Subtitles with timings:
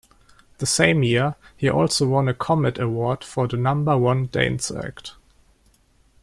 [0.57, 5.13] The same year he also won a Comet Award for the number-one Dance Act.